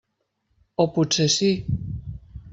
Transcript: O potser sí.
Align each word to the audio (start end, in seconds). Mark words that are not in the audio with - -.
O 0.85 0.85
potser 0.95 1.29
sí. 1.37 1.51